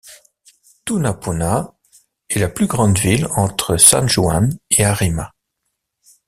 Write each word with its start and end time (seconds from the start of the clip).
Tunapuna 0.83 1.75
est 2.31 2.39
la 2.39 2.49
plus 2.49 2.65
grande 2.65 2.97
ville 2.97 3.27
entre 3.35 3.77
San 3.77 4.09
Juan 4.09 4.51
et 4.71 4.83
Arima. 4.83 5.31